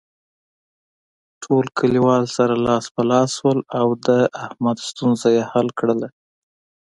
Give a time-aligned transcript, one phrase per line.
[1.43, 4.09] ټول کلیوال سره لاس په لاس شول او د
[4.45, 6.07] احمد ستونزه یې حل کړله.